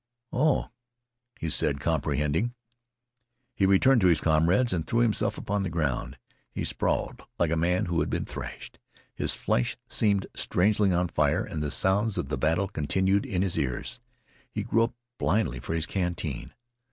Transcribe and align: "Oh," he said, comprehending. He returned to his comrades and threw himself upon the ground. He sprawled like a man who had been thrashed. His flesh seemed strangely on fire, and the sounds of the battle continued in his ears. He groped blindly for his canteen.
"Oh," 0.33 0.71
he 1.39 1.47
said, 1.47 1.79
comprehending. 1.79 2.55
He 3.53 3.67
returned 3.67 4.01
to 4.01 4.07
his 4.07 4.19
comrades 4.19 4.73
and 4.73 4.87
threw 4.87 5.01
himself 5.01 5.37
upon 5.37 5.61
the 5.61 5.69
ground. 5.69 6.17
He 6.51 6.65
sprawled 6.65 7.21
like 7.37 7.51
a 7.51 7.55
man 7.55 7.85
who 7.85 7.99
had 7.99 8.09
been 8.09 8.25
thrashed. 8.25 8.79
His 9.13 9.35
flesh 9.35 9.77
seemed 9.87 10.25
strangely 10.35 10.91
on 10.91 11.09
fire, 11.09 11.43
and 11.43 11.61
the 11.61 11.69
sounds 11.69 12.17
of 12.17 12.29
the 12.29 12.37
battle 12.39 12.67
continued 12.67 13.27
in 13.27 13.43
his 13.43 13.59
ears. 13.59 13.99
He 14.49 14.63
groped 14.63 14.97
blindly 15.19 15.59
for 15.59 15.75
his 15.75 15.85
canteen. 15.85 16.51